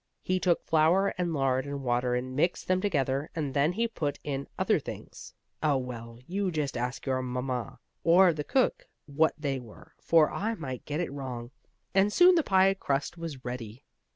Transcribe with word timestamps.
He 0.23 0.39
took 0.39 0.63
flour 0.63 1.13
and 1.19 1.31
lard 1.31 1.67
and 1.67 1.83
water, 1.83 2.15
and 2.15 2.35
mixed 2.35 2.67
them 2.67 2.81
together, 2.81 3.29
and 3.35 3.53
then 3.53 3.73
he 3.73 3.87
put 3.87 4.17
in 4.23 4.47
other 4.57 4.79
things 4.79 5.35
Oh, 5.61 5.77
well, 5.77 6.17
you 6.25 6.49
just 6.49 6.75
ask 6.75 7.05
your 7.05 7.21
mamma 7.21 7.77
or 8.03 8.33
the 8.33 8.43
cook 8.43 8.87
what 9.05 9.35
they 9.37 9.59
were, 9.59 9.93
for 10.01 10.31
I 10.31 10.55
might 10.55 10.85
get 10.85 11.01
it 11.01 11.11
wrong 11.13 11.51
and 11.93 12.11
soon 12.11 12.33
the 12.33 12.41
pie 12.41 12.73
crust 12.73 13.15
was 13.19 13.45
ready. 13.45 13.83